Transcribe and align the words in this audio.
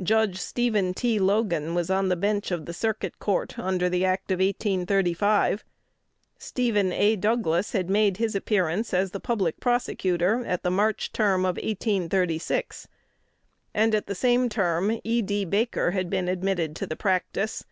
Judge 0.00 0.38
Stephen 0.38 0.94
T. 0.94 1.18
Logan 1.18 1.74
was 1.74 1.90
on 1.90 2.08
the 2.08 2.14
bench 2.14 2.52
of 2.52 2.64
the 2.64 2.72
Circuit 2.72 3.18
Court 3.18 3.58
under 3.58 3.88
the 3.88 4.04
Act 4.04 4.30
of 4.30 4.38
1835. 4.38 5.64
Stephen 6.38 6.92
A. 6.92 7.16
Douglas 7.16 7.72
had 7.72 7.90
made 7.90 8.18
his 8.18 8.36
appearance 8.36 8.94
as 8.94 9.10
the 9.10 9.18
public 9.18 9.58
prosecutor 9.58 10.44
at 10.46 10.62
the 10.62 10.70
March 10.70 11.12
term 11.12 11.40
of 11.44 11.56
1836; 11.56 12.86
and 13.74 13.96
at 13.96 14.06
the 14.06 14.14
same 14.14 14.48
term 14.48 15.00
E. 15.02 15.20
D. 15.20 15.44
Baker 15.44 15.90
had 15.90 16.08
been 16.08 16.28
admitted 16.28 16.76
to 16.76 16.86
practice. 16.94 17.64